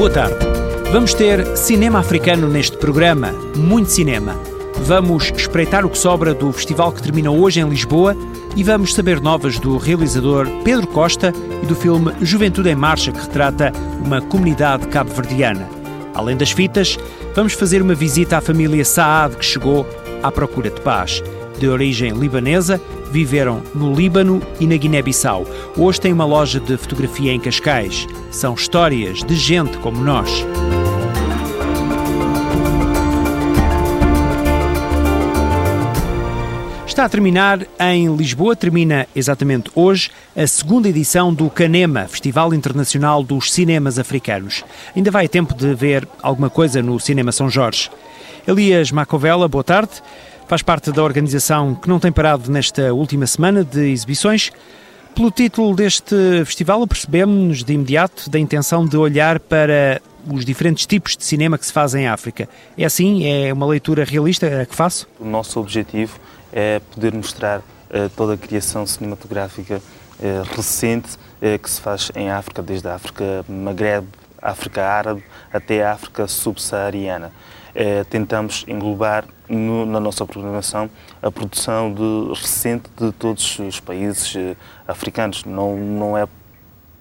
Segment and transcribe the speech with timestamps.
[0.00, 0.34] Boa tarde.
[0.92, 4.34] Vamos ter cinema africano neste programa, muito cinema.
[4.78, 8.16] Vamos espreitar o que sobra do festival que termina hoje em Lisboa
[8.56, 13.20] e vamos saber novas do realizador Pedro Costa e do filme Juventude em Marcha, que
[13.20, 13.72] retrata
[14.04, 15.68] uma comunidade cabo-verdiana.
[16.14, 16.98] Além das fitas,
[17.34, 19.86] vamos fazer uma visita à família Saad, que chegou
[20.22, 21.22] à procura de paz.
[21.58, 22.80] De origem libanesa,
[23.10, 25.46] viveram no Líbano e na Guiné-Bissau.
[25.76, 28.06] Hoje tem uma loja de fotografia em Cascais.
[28.30, 30.44] São histórias de gente como nós.
[37.00, 43.22] Está a terminar em Lisboa, termina exatamente hoje a segunda edição do Canema, Festival Internacional
[43.22, 44.62] dos Cinemas Africanos.
[44.94, 47.90] Ainda vai tempo de ver alguma coisa no Cinema São Jorge.
[48.46, 49.92] Elias Macovela, boa tarde.
[50.46, 54.52] Faz parte da organização que não tem parado nesta última semana de exibições.
[55.14, 61.16] Pelo título deste festival, percebemos de imediato da intenção de olhar para os diferentes tipos
[61.16, 62.46] de cinema que se fazem em África.
[62.76, 63.24] É assim?
[63.24, 65.08] É uma leitura realista que faço?
[65.18, 66.20] O nosso objetivo
[66.52, 72.30] é poder mostrar uh, toda a criação cinematográfica uh, recente uh, que se faz em
[72.30, 74.06] África, desde a África Maghreb,
[74.40, 75.22] África Árabe
[75.52, 77.30] até a África Subsaariana.
[78.08, 80.88] tentamos englobar no, na nossa programação
[81.20, 84.56] a produção de, recente de todos os países eh,
[84.86, 85.44] africanos.
[85.44, 86.26] Não, não é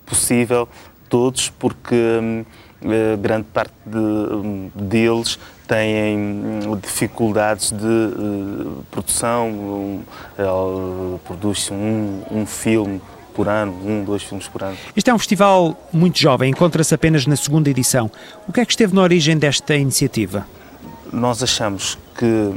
[0.06, 0.68] possível
[1.10, 2.46] todos, porque hum,
[2.82, 10.02] eh, grande parte de, hum, deles têm hum, dificuldades de uh, produção,
[10.40, 13.02] uh, produz-se um, um filme
[13.36, 14.78] por ano, um, dois filmes por ano.
[14.96, 18.10] Este é um festival muito jovem, encontra-se apenas na segunda edição.
[18.48, 20.48] O que é que esteve na origem desta iniciativa?
[21.12, 22.54] Nós achamos que,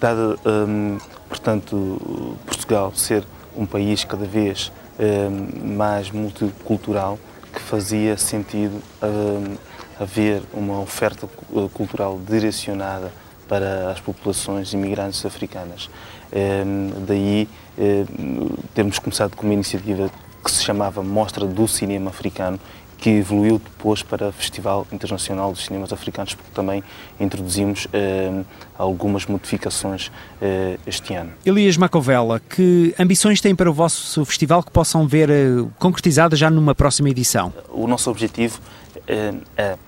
[0.00, 0.98] dada, um,
[1.28, 3.24] portanto, Portugal ser
[3.56, 7.18] um país cada vez um, mais multicultural,
[7.52, 9.56] que fazia sentido um,
[9.98, 11.28] haver uma oferta
[11.74, 13.12] cultural direcionada
[13.48, 15.90] para as populações imigrantes africanas.
[16.32, 20.10] Um, daí um, termos começado com uma iniciativa
[20.42, 22.58] que se chamava Mostra do Cinema Africano
[23.00, 26.84] que evoluiu depois para o Festival Internacional dos Cinemas Africanos, porque também
[27.18, 28.42] introduzimos eh,
[28.76, 31.32] algumas modificações eh, este ano.
[31.44, 36.50] Elias Macovella, que ambições tem para o vosso festival que possam ver eh, concretizadas já
[36.50, 37.52] numa próxima edição?
[37.70, 38.60] O nosso objetivo
[39.06, 39.78] eh, é, eh,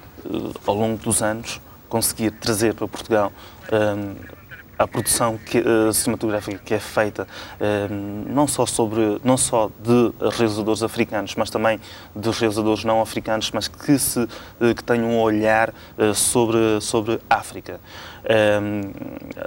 [0.67, 3.31] ao longo dos anos, conseguir trazer para Portugal
[3.71, 4.15] eh,
[4.83, 10.13] a produção que, uh, cinematográfica que é feita uh, não só sobre não só de
[10.37, 11.81] realizadores africanos, mas também
[12.15, 14.29] de realizadores não africanos, mas que se uh,
[14.75, 15.73] que tenham um olhar
[16.15, 17.81] sobre sobre África.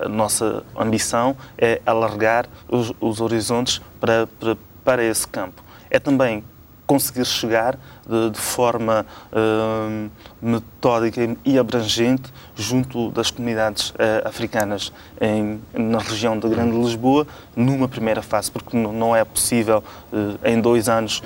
[0.04, 5.64] a nossa ambição é alargar os, os horizontes para, para para esse campo.
[5.90, 6.44] É também
[6.86, 10.10] conseguir chegar de, de forma uh,
[10.42, 17.88] metódica e abrangente junto das comunidades uh, africanas em, na região da Grande Lisboa, numa
[17.88, 19.84] primeira fase, porque não é possível
[20.14, 21.22] uh, em dois anos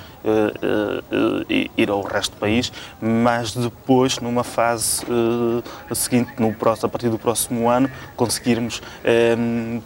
[1.78, 5.02] ir ao resto do país, mas depois, numa fase
[5.94, 8.82] seguinte, no próximo, a partir do próximo ano, conseguirmos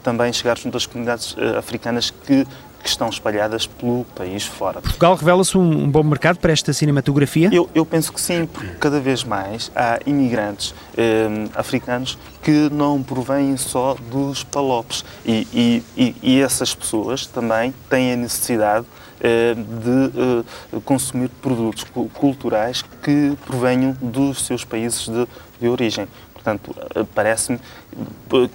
[0.02, 2.46] também chegar junto às comunidades africanas que
[2.84, 4.82] que estão espalhadas pelo país fora.
[4.82, 7.50] Portugal revela-se um, bom mercado para esta cinematografia?
[7.52, 13.02] Eu, eu, penso que sim, porque cada vez mais há imigrantes eh, africanos que não
[13.02, 18.86] provêm só dos palopes e, e, e, e essas pessoas também têm a necessidade
[19.22, 25.26] eh, de eh, consumir produtos culturais que provenham dos seus países de,
[25.62, 26.08] de origem.
[26.34, 27.58] Portanto, eh, parece-me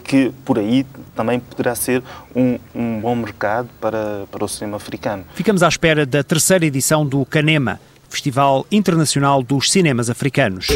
[0.05, 0.85] que por aí
[1.17, 2.03] também poderá ser
[2.37, 5.25] um, um, bom mercado para, para o cinema africano.
[5.33, 10.69] Ficamos à espera da terceira edição do Canema, Festival Internacional dos Cinemas Africanos.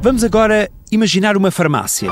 [0.00, 2.10] Vamos agora imaginar uma farmácia.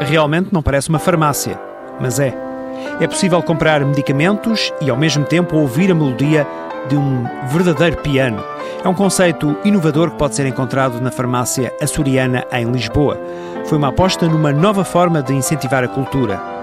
[0.00, 1.60] Realmente não parece uma farmácia,
[2.00, 2.34] mas é.
[3.00, 6.46] É possível comprar medicamentos e, ao mesmo tempo, ouvir a melodia
[6.88, 8.42] de um verdadeiro piano.
[8.82, 13.20] É um conceito inovador que pode ser encontrado na farmácia açoriana em Lisboa.
[13.66, 16.57] Foi uma aposta numa nova forma de incentivar a cultura.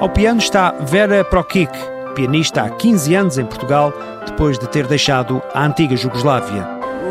[0.00, 1.72] Ao piano está Vera Prokic,
[2.14, 3.92] pianista há 15 anos em Portugal,
[4.24, 6.64] depois de ter deixado a antiga Jugoslávia.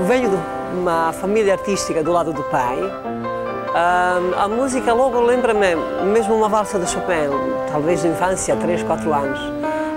[0.07, 0.31] Venho
[0.73, 2.77] uma família artística do lado do pai.
[3.75, 5.75] A música logo lembra-me
[6.13, 7.29] mesmo uma valsa de Chopin,
[7.69, 9.39] talvez de infância, 3, 4 anos.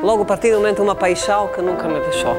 [0.03, 2.35] Logo, a partir do momento, uma paixão que nunca me deixou.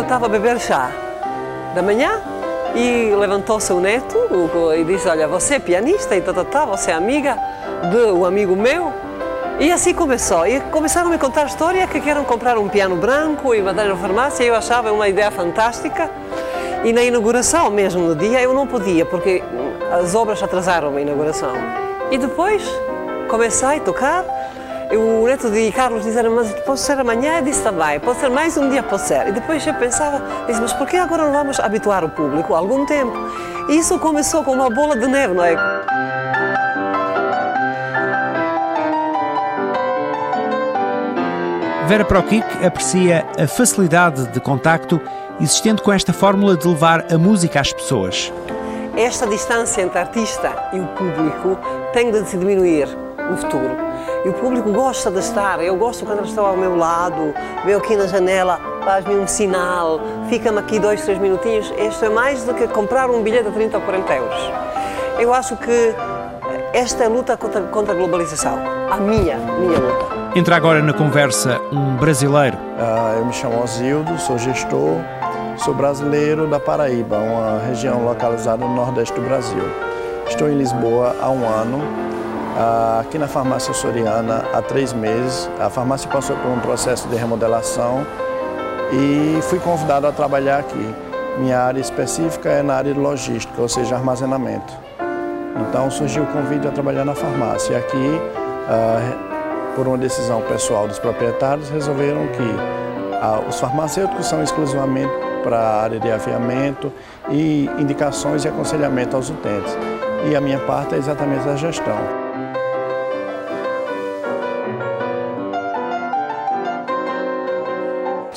[0.00, 0.90] Eu estava a beber chá
[1.74, 2.22] da manhã
[2.74, 4.16] e levantou-se o neto
[4.74, 7.36] e disse: Olha, você é pianista e tá, tá, tá, você é amiga
[7.90, 8.90] de um amigo meu.
[9.58, 10.46] E assim começou.
[10.46, 13.96] E começaram a me contar história que queriam comprar um piano branco e mandar na
[13.96, 14.42] farmácia.
[14.42, 16.10] Eu achava uma ideia fantástica.
[16.82, 19.42] E na inauguração, mesmo no dia, eu não podia, porque
[19.92, 21.52] as obras atrasaram a inauguração.
[22.10, 22.62] E depois
[23.28, 24.24] comecei a tocar
[24.96, 27.38] o neto de Carlos disseram, mas pode ser amanhã?
[27.38, 29.28] Eu disse também, pode ser mais um dia, pode ser.
[29.28, 32.84] E depois eu pensava, disse, mas por que agora não vamos habituar o público algum
[32.84, 33.12] tempo?
[33.68, 35.54] E isso começou com uma bola de neve, não é?
[41.86, 45.00] Vera Prokic aprecia a facilidade de contacto
[45.40, 48.32] existente com esta fórmula de levar a música às pessoas.
[48.96, 51.58] Esta distância entre artista e o público
[51.92, 52.88] tem de se diminuir
[53.30, 53.90] no futuro
[54.24, 55.62] e o público gosta de estar.
[55.62, 57.34] Eu gosto quando eles estão ao meu lado,
[57.64, 61.72] veio aqui na janela, faz-me um sinal, fica-me aqui dois, três minutinhos.
[61.78, 64.52] Isto é mais do que comprar um bilhete de 30 ou 40 euros.
[65.18, 65.94] Eu acho que
[66.72, 68.58] esta é a luta contra, contra a globalização.
[68.90, 70.20] A minha, minha luta.
[70.34, 72.56] Entra agora na conversa um brasileiro.
[72.56, 74.96] Uh, eu me chamo Osildo, sou gestor,
[75.56, 79.62] sou brasileiro da Paraíba, uma região localizada no nordeste do Brasil.
[80.28, 82.10] Estou em Lisboa há um ano
[83.00, 85.48] aqui na farmácia Soriana há três meses.
[85.58, 88.06] A farmácia passou por um processo de remodelação
[88.92, 90.94] e fui convidado a trabalhar aqui.
[91.38, 94.72] Minha área específica é na área de logística, ou seja, armazenamento.
[95.68, 97.74] Então surgiu o convite a trabalhar na farmácia.
[97.74, 98.20] E aqui,
[99.74, 106.00] por uma decisão pessoal dos proprietários, resolveram que os farmacêuticos são exclusivamente para a área
[106.00, 106.92] de aviamento
[107.30, 109.76] e indicações e aconselhamento aos utentes.
[110.30, 112.29] E a minha parte é exatamente a gestão.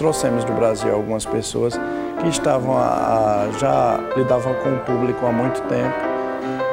[0.03, 1.79] Trouxemos do Brasil algumas pessoas
[2.19, 5.95] que estavam a, a, já lidavam com o público há muito tempo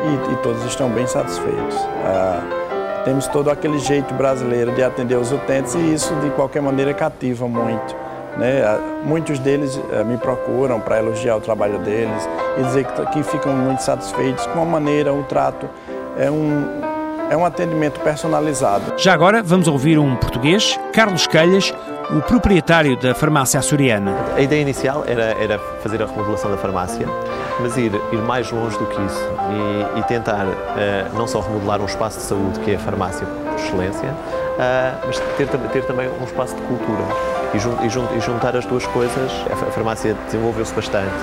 [0.03, 1.77] e, e todos estão bem satisfeitos.
[2.05, 6.93] Ah, temos todo aquele jeito brasileiro de atender os utentes e isso de qualquer maneira
[6.93, 7.95] cativa muito.
[8.37, 8.65] Né?
[8.65, 12.29] Ah, muitos deles ah, me procuram para elogiar o trabalho deles
[12.59, 15.69] e dizer que, que ficam muito satisfeitos com a maneira, o trato.
[16.19, 16.67] É um,
[17.31, 18.95] é um atendimento personalizado.
[18.97, 21.73] Já agora vamos ouvir um português, Carlos Calhas,
[22.13, 24.17] o proprietário da farmácia açoriana.
[24.35, 27.07] A ideia inicial era, era fazer a remodelação da farmácia,
[27.61, 29.29] mas ir, ir mais longe do que isso
[29.95, 33.25] e, e tentar uh, não só remodelar um espaço de saúde, que é a farmácia
[33.27, 37.05] por excelência, uh, mas ter, ter também um espaço de cultura
[37.55, 39.31] e, jun, e, jun, e juntar as duas coisas.
[39.51, 41.15] A farmácia desenvolveu-se bastante,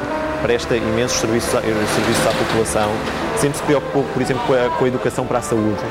[0.41, 2.89] presta imensos serviços, serviços à população,
[3.35, 5.83] sempre se preocupou, por exemplo, com a, com a educação para a saúde.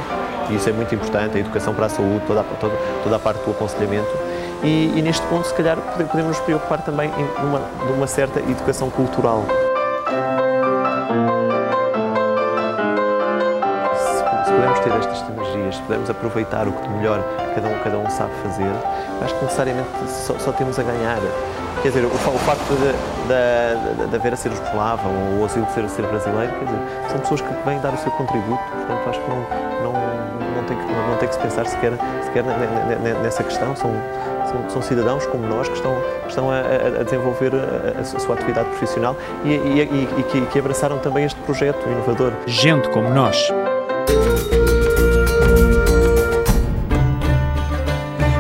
[0.49, 3.45] E isso é muito importante, a educação para a saúde, toda toda, toda a parte
[3.45, 8.07] do aconselhamento e, e, neste ponto, se calhar, podemos nos preocupar também em de uma
[8.07, 9.45] certa educação cultural.
[14.45, 17.23] Se, pudermos ter estas sinergias, se pudermos aproveitar o que de melhor
[17.55, 18.73] cada um, cada um sabe fazer,
[19.23, 21.19] acho que necessariamente só, só temos a ganhar.
[21.83, 22.75] Quer dizer, o, o facto
[23.29, 27.41] da, da, Vera ser escolava ou o Asilo ser, ser brasileiro, quer dizer, são pessoas
[27.43, 29.47] que vêm dar o seu contributo, portanto acho que não,
[29.83, 29.93] não,
[30.67, 31.93] tem, que, não tem que se pensar sequer,
[32.25, 32.45] sequer
[33.23, 33.75] nessa questão.
[33.77, 33.91] São,
[34.47, 36.61] são, são cidadãos como nós que estão, que estão a,
[37.01, 41.41] a desenvolver a, a, sua atividade profissional e, e, e que, que abraçaram também este
[41.41, 42.33] projeto inovador.
[42.47, 43.51] Gente como nós.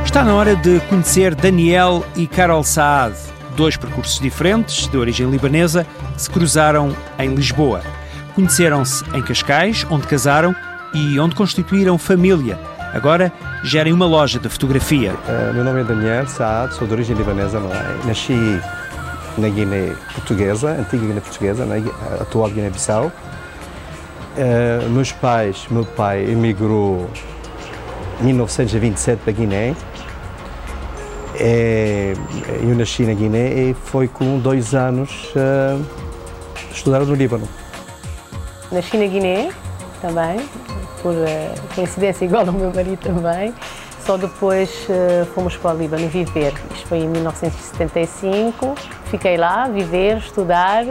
[0.04, 3.14] Está na hora de conhecer Daniel e Carol Saad,
[3.54, 7.82] dois percursos diferentes, de origem libanesa, que se cruzaram em Lisboa.
[8.34, 10.54] Conheceram-se em Cascais, onde casaram
[10.96, 12.58] e onde constituíram família
[12.96, 13.30] Agora
[13.62, 15.12] gerem uma loja de fotografia.
[15.12, 17.58] Uh, meu nome é Daniel Saad, sou de origem libanesa.
[17.58, 18.06] É?
[18.06, 18.58] Nasci
[19.36, 21.74] na Guiné Portuguesa, antiga Guiné Portuguesa, na
[22.22, 23.12] atual Guiné-Bissau.
[24.38, 27.06] Uh, meus pais, meu pai emigrou
[28.22, 29.76] em 1927 para Guiné.
[31.38, 32.14] É,
[32.62, 35.84] eu nasci na Guiné e foi com dois anos uh,
[36.72, 37.46] estudar no Líbano.
[38.72, 39.50] Nasci na Guiné
[40.00, 40.40] também,
[41.02, 43.54] por uh, coincidência igual ao meu marido também.
[44.04, 46.54] Só depois uh, fomos para o Líbano viver.
[46.74, 48.74] Isto foi em 1975.
[49.06, 50.84] Fiquei lá, viver, estudar.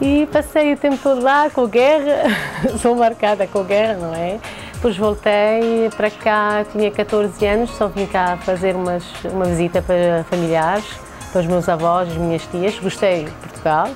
[0.00, 2.24] E passei o tempo todo lá com a guerra,
[2.82, 4.40] sou marcada com a guerra, não é?
[4.74, 10.24] Depois voltei para cá, tinha 14 anos, só vim cá fazer umas, uma visita para
[10.28, 10.84] familiares,
[11.32, 12.78] para os meus avós, as minhas tias.
[12.78, 13.88] Gostei de Portugal,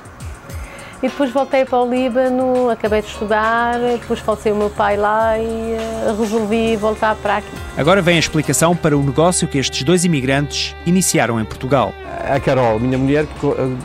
[1.01, 5.37] e depois voltei para o Líbano, acabei de estudar, depois faleceu o meu pai lá
[5.39, 7.47] e uh, resolvi voltar para aqui.
[7.77, 11.93] Agora vem a explicação para o negócio que estes dois imigrantes iniciaram em Portugal.
[12.29, 13.75] A Carol, minha mulher, eh,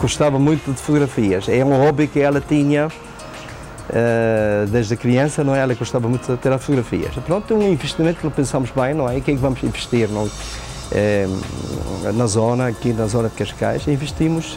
[0.00, 1.48] gostava muito de fotografias.
[1.48, 5.60] É um hobby que ela tinha uh, desde criança, não é?
[5.60, 7.14] Ela gostava muito de tirar fotografias.
[7.24, 9.18] Pronto, é um investimento que pensamos bem, não é?
[9.18, 10.08] O que é que vamos investir?
[10.08, 10.28] Não?
[12.14, 14.56] na zona, aqui na zona de Cascais, investimos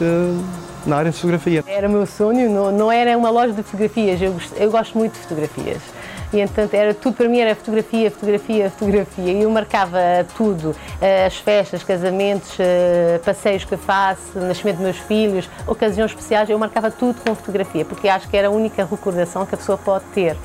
[0.85, 1.63] na área de fotografia.
[1.67, 5.13] Era o meu sonho, não, não era uma loja de fotografias, eu, eu gosto muito
[5.13, 5.81] de fotografias.
[6.31, 9.33] E entanto, era tudo para mim era fotografia, fotografia, fotografia.
[9.33, 9.99] E eu marcava
[10.37, 16.47] tudo, eh, as festas, casamentos, eh, passeios que faço, nascimento dos meus filhos, ocasiões especiais,
[16.47, 19.77] eu marcava tudo com fotografia, porque acho que era a única recordação que a pessoa
[19.77, 20.37] pode ter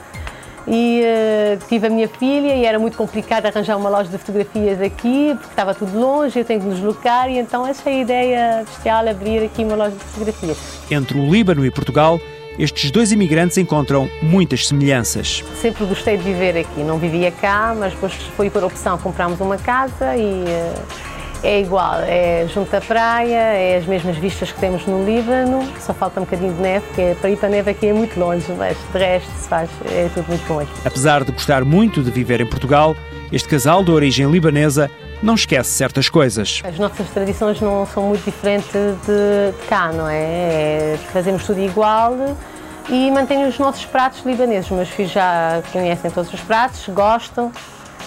[0.67, 4.81] e uh, tive a minha filha e era muito complicado arranjar uma loja de fotografias
[4.81, 9.07] aqui porque estava tudo longe, eu tenho que deslocar e então achei a ideia bestial
[9.09, 10.59] abrir aqui uma loja de fotografias.
[10.91, 12.19] Entre o Líbano e Portugal,
[12.59, 15.43] estes dois imigrantes encontram muitas semelhanças.
[15.61, 19.59] Sempre gostei de viver aqui, não vivia cá, mas depois foi por opção comprámos uma
[19.59, 21.14] casa e uh,
[21.45, 25.93] é igual, é junto à praia, é as mesmas vistas que temos no Líbano, só
[25.93, 28.19] falta um bocadinho de neve, que é, para ir para a neve aqui é muito
[28.19, 30.73] longe, mas de resto se faz, é tudo muito bom aqui.
[30.85, 32.97] Apesar de gostar muito de viver em Portugal,
[33.31, 34.91] este casal de origem libanesa
[35.23, 36.63] não esquece certas coisas.
[36.65, 40.95] As nossas tradições não são muito diferentes de, de cá, não é?
[40.95, 40.99] é?
[41.13, 42.17] Fazemos tudo igual
[42.89, 44.71] e mantenho os nossos pratos libaneses.
[44.71, 47.53] Os meus filhos já conhecem todos os pratos, gostam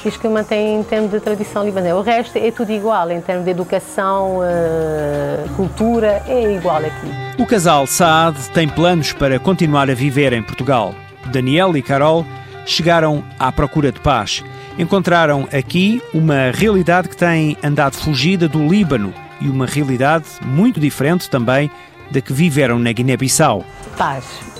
[0.07, 1.95] diz que mantém em termos de tradição libanesa.
[1.95, 7.41] O resto é tudo igual, em termos de educação, uh, cultura, é igual aqui.
[7.41, 10.95] O casal Saad tem planos para continuar a viver em Portugal.
[11.25, 12.25] Daniel e Carol
[12.65, 14.43] chegaram à procura de paz.
[14.79, 21.29] Encontraram aqui uma realidade que tem andado fugida do Líbano e uma realidade muito diferente
[21.29, 21.69] também
[22.11, 23.65] da que viveram na Guiné-Bissau.
[23.97, 24.56] Paz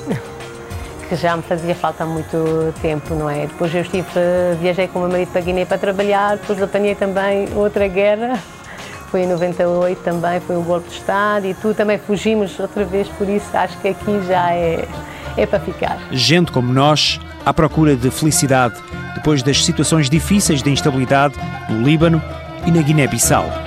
[1.08, 3.48] que já me fazia falta muito tempo, não é?
[3.48, 4.06] Depois eu estive,
[4.60, 8.38] viajei com o meu marido para Guiné para trabalhar, depois apanhei também outra guerra,
[9.10, 13.08] foi em 98 também, foi o golpe de Estado e tu também fugimos outra vez,
[13.10, 14.88] por isso acho que aqui já é,
[15.38, 15.98] é para ficar.
[16.12, 18.76] Gente como nós, à procura de felicidade,
[19.16, 21.36] depois das situações difíceis de instabilidade
[21.70, 22.22] no Líbano
[22.66, 23.67] e na Guiné-Bissau.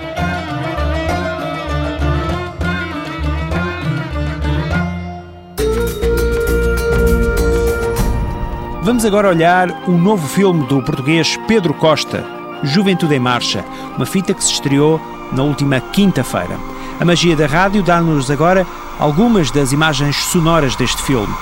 [8.90, 12.26] Vamos agora olhar o novo filme do português Pedro Costa,
[12.64, 13.64] Juventude em Marcha,
[13.96, 16.58] uma fita que se estreou na última quinta-feira.
[16.98, 18.66] A magia da rádio dá-nos agora
[18.98, 21.32] algumas das imagens sonoras deste filme.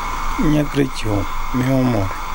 [0.40, 1.24] Minha gratidão,
[1.54, 2.27] meu amor.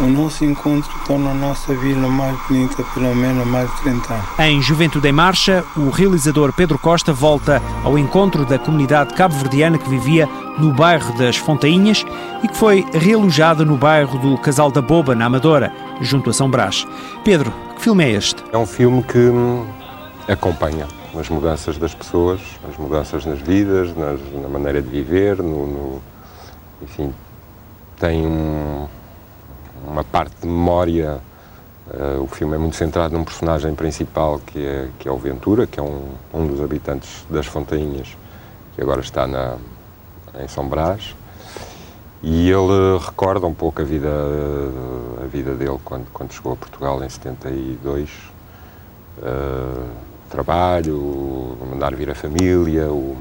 [0.00, 4.38] O nosso encontro torna a nossa vida mais bonita pelo menos mais de 30 anos.
[4.38, 9.88] Em Juventude em Marcha, o realizador Pedro Costa volta ao encontro da comunidade cabo-verdiana que
[9.90, 10.26] vivia
[10.58, 12.02] no bairro das Fontainhas
[12.42, 16.50] e que foi realojada no bairro do Casal da Boba, na Amadora, junto a São
[16.50, 16.86] Brás.
[17.22, 18.42] Pedro, que filme é este?
[18.52, 19.66] É um filme que hum,
[20.26, 20.88] acompanha
[21.18, 26.02] as mudanças das pessoas, as mudanças nas vidas, nas, na maneira de viver, no, no
[26.82, 27.12] enfim,
[27.98, 28.86] tem um,
[29.86, 31.20] uma parte de memória.
[31.88, 35.66] Uh, o filme é muito centrado num personagem principal que é, que é o Ventura,
[35.66, 38.16] que é um, um dos habitantes das Fontainhas,
[38.74, 39.56] que agora está na,
[40.38, 41.14] em São Brás.
[42.22, 44.10] E ele recorda um pouco a vida,
[45.24, 48.10] a vida dele quando, quando chegou a Portugal em 72.
[49.18, 49.88] Uh,
[50.28, 53.16] trabalho, mandar vir a família, o,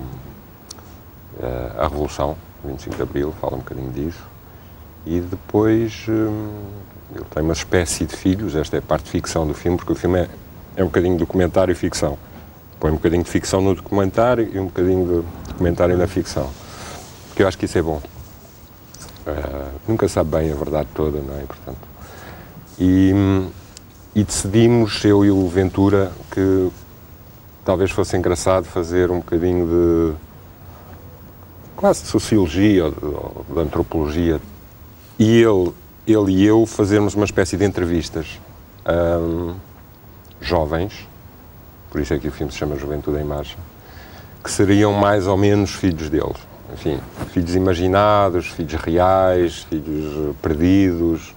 [1.39, 4.21] uh, a Revolução, 25 de Abril, fala um bocadinho disso.
[5.05, 6.49] E depois um,
[7.15, 9.93] ele tem uma espécie de filhos, esta é a parte de ficção do filme, porque
[9.93, 10.29] o filme é,
[10.75, 12.17] é um bocadinho documentário e ficção.
[12.79, 16.49] Põe um bocadinho de ficção no documentário e um bocadinho de documentário na ficção.
[17.27, 18.01] Porque eu acho que isso é bom.
[19.27, 21.43] Uh, nunca sabe bem a verdade toda, não é?
[21.43, 21.77] Portanto,
[22.79, 23.11] e,
[24.15, 26.69] e decidimos, eu e o Ventura, que
[27.65, 30.15] talvez fosse engraçado fazer um bocadinho de
[31.75, 34.39] quase de sociologia ou de, ou de antropologia
[35.19, 35.73] e ele,
[36.07, 38.39] ele e eu fazermos uma espécie de entrevistas
[38.87, 39.53] um,
[40.41, 41.07] jovens,
[41.91, 43.57] por isso é que o filme se chama Juventude em Marcha,
[44.43, 46.99] que seriam mais ou menos filhos deles enfim,
[47.31, 51.33] filhos imaginados, filhos reais, filhos perdidos,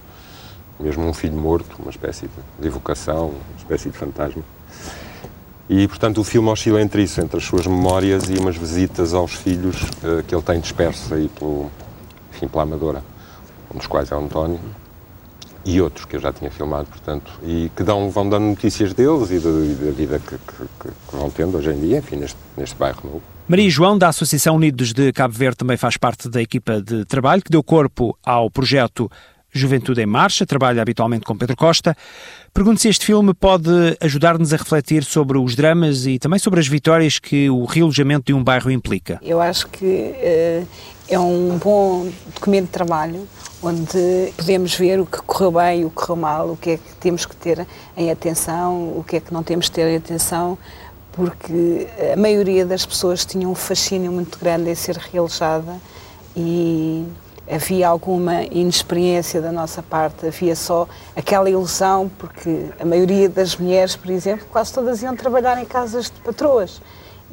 [0.79, 4.43] mesmo um filho morto, uma espécie de evocação, uma espécie de fantasma.
[5.69, 9.33] E, portanto, o filme oscila entre isso, entre as suas memórias e umas visitas aos
[9.33, 11.71] filhos uh, que ele tem dispersos aí pelo,
[12.33, 13.01] enfim, pela Amadora,
[13.73, 14.59] um dos quais é o António,
[15.65, 19.31] e outros que eu já tinha filmado, portanto, e que dão, vão dando notícias deles
[19.31, 22.37] e da, e da vida que, que, que, vão tendo hoje em dia, enfim, neste,
[22.57, 23.21] neste bairro novo.
[23.47, 27.41] Maria João, da Associação Unidos de Cabo Verde, também faz parte da equipa de trabalho
[27.41, 29.09] que deu corpo ao projeto
[29.53, 31.95] Juventude em Marcha, trabalha habitualmente com Pedro Costa.
[32.53, 33.69] Pergunto se este filme pode
[34.01, 38.33] ajudar-nos a refletir sobre os dramas e também sobre as vitórias que o realojamento de
[38.33, 39.19] um bairro implica.
[39.21, 40.67] Eu acho que uh,
[41.07, 43.27] é um bom documento de trabalho
[43.63, 46.95] onde podemos ver o que correu bem, o que correu mal, o que é que
[46.99, 47.65] temos que ter
[47.95, 50.57] em atenção, o que é que não temos que ter em atenção,
[51.13, 55.79] porque a maioria das pessoas tinha um fascínio muito grande em ser realojada
[56.35, 57.05] e
[57.49, 63.95] havia alguma inexperiência da nossa parte, havia só aquela ilusão, porque a maioria das mulheres,
[63.95, 66.81] por exemplo, quase todas iam trabalhar em casas de patroas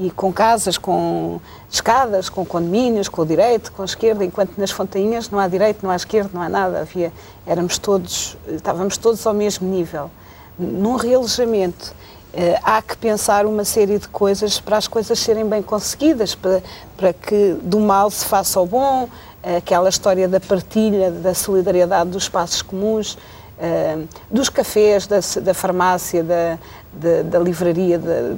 [0.00, 1.38] e com casas, com
[1.70, 5.82] escadas, com condomínios, com o direito, com a esquerda, enquanto nas fontainhas não há direito,
[5.82, 7.12] não há esquerda, não há nada, havia,
[7.46, 10.10] éramos todos, estávamos todos ao mesmo nível.
[10.58, 11.94] Num realojamento
[12.32, 16.62] eh, há que pensar uma série de coisas para as coisas serem bem conseguidas, para,
[16.96, 19.06] para que do mal se faça o bom,
[19.42, 23.18] aquela história da partilha, da solidariedade dos espaços comuns,
[23.60, 26.58] uh, dos cafés, da, da farmácia, da,
[26.92, 28.34] da, da livraria, da,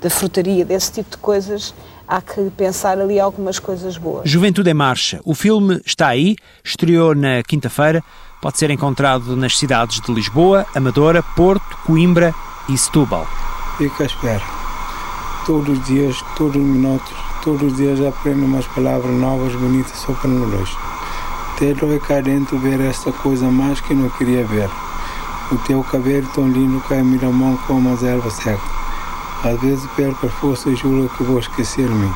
[0.00, 1.74] da, frutaria, desse tipo de coisas,
[2.06, 4.28] há que pensar ali algumas coisas boas.
[4.28, 5.20] Juventude em Marcha.
[5.24, 8.02] O filme está aí, estreou na quinta-feira,
[8.40, 12.34] pode ser encontrado nas cidades de Lisboa, Amadora, Porto, Coimbra
[12.68, 13.26] e Setúbal.
[13.78, 14.42] Fica à espera.
[15.44, 20.12] Todos os dias, todos os minutos, todos os dias aprendo umas palavras novas, bonitas só
[20.12, 20.95] para nós.
[21.58, 24.68] Dói cá dentro ver essa coisa mais que não queria ver.
[25.50, 28.60] O teu cabelo tão lindo cai a mão como as ervas secas.
[29.42, 32.12] Às vezes perco as forças e juro que vou esquecer-me.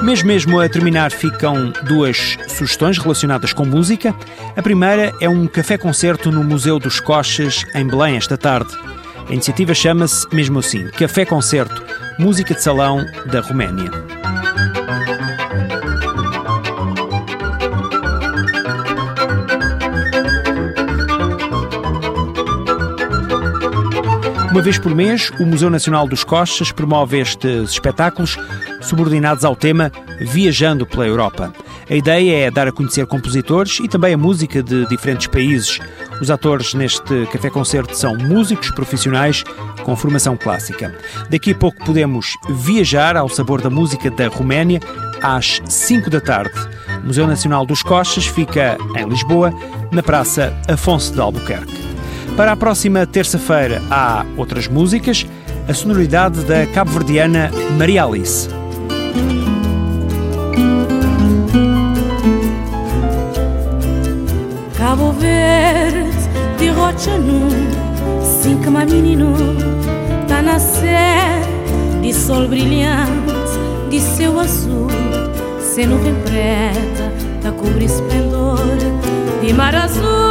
[0.00, 4.14] Mas mesmo a terminar ficam duas sugestões relacionadas com música.
[4.56, 8.85] A primeira é um café-concerto no Museu dos Coches, em Belém, esta tarde.
[9.28, 11.84] A iniciativa chama-se, mesmo assim, Café-Concerto,
[12.18, 13.90] música de salão da Roménia.
[24.50, 28.38] Uma vez por mês, o Museu Nacional dos Coches promove estes espetáculos
[28.80, 31.52] subordinados ao tema Viajando pela Europa.
[31.90, 35.78] A ideia é dar a conhecer compositores e também a música de diferentes países.
[36.20, 39.44] Os atores neste café-concerto são músicos profissionais
[39.84, 40.94] com formação clássica.
[41.28, 44.80] Daqui a pouco podemos viajar ao sabor da música da Roménia
[45.22, 46.58] às 5 da tarde.
[47.02, 49.52] O Museu Nacional dos Coches fica em Lisboa,
[49.92, 51.86] na Praça Afonso de Albuquerque.
[52.36, 55.26] Para a próxima terça-feira há outras músicas,
[55.68, 58.48] a sonoridade da cabo-verdiana Maria Alice.
[64.86, 67.48] Cabo Verde, de rocha nu,
[68.22, 69.34] cinco menino,
[70.28, 71.42] tá nascer
[72.00, 73.58] de sol brilhante,
[73.90, 74.86] de céu azul,
[75.60, 78.60] sem nuvem preta, tá cobrir esplendor,
[79.42, 80.25] de mar azul,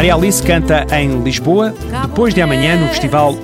[0.00, 3.34] Maria Alice canta em Lisboa, depois de amanhã no Festival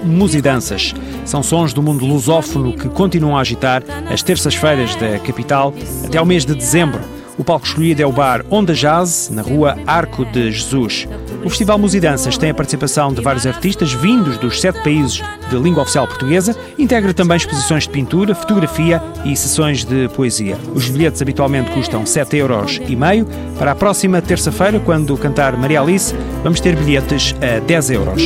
[0.42, 0.95] Danças.
[1.27, 6.25] São sons do mundo lusófono que continuam a agitar as terças-feiras da capital até ao
[6.25, 7.15] mês de dezembro.
[7.38, 11.07] O palco escolhido é o bar Onda Jazz, na rua Arco de Jesus.
[11.44, 15.83] O Festival Danças tem a participação de vários artistas vindos dos sete países de língua
[15.83, 20.57] oficial portuguesa, integra também exposições de pintura, fotografia e sessões de poesia.
[20.75, 22.81] Os bilhetes habitualmente custam 7,5 euros.
[23.59, 28.22] Para a próxima terça-feira, quando cantar Maria Alice, vamos ter bilhetes a 10 euros.